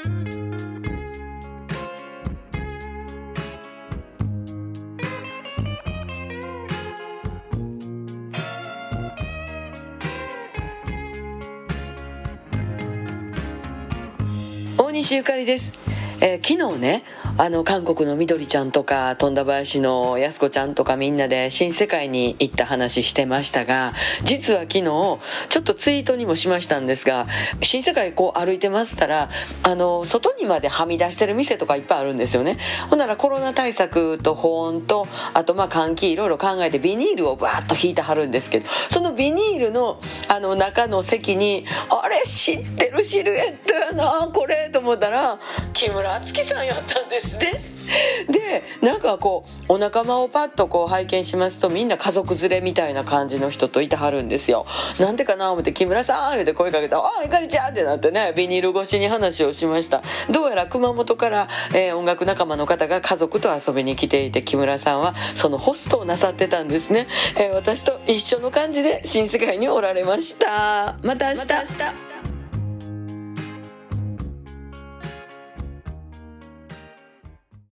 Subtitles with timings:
[0.00, 0.04] 大
[14.92, 15.72] 西ゆかりです、
[16.20, 17.02] えー昨日ね
[17.36, 23.92] あの韓国のみどりちゃんとか富田林のやす子ちゃんとかみんなで新世界に行った話してましたが
[24.24, 25.20] 実は昨日ちょ
[25.60, 27.26] っとツイートにもしましたんですが
[27.62, 29.30] 新世界こう歩いてましたら
[29.62, 32.58] あの外にまではみ出してる店とかいっぱいあるんですよね。
[32.90, 45.38] ほんならコロナ対策と保温とあとまあ換気いろいろ考えてビニールをバーッと引いてはるんですけどそのビニールのあの中の席にあれ知ってるシルエットやなこれと思ったら
[45.72, 47.64] 木村敦樹さんやったんですね。
[48.28, 54.66] でなんかこうお仲間をパッとこう拝見しますとみんな家族連れみたいな感じの人といてはるんですよ。
[54.98, 60.02] なんでかな思って「木村さん」言うて声かけたら「ああゆかりちゃん」ってなってねビニール越しに話をしました。
[60.30, 70.96] どうやら熊本から、えー音楽仲間の方が家族と遊びに来ていて木村さんはそのホストをなさってたんですね、えー私と一緒の感じで新世界におられました。
[71.02, 72.17] また明日